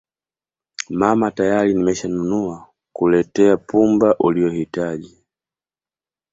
[0.99, 5.23] mama tayari nimeshanunua kuletea pumba uliyohitaji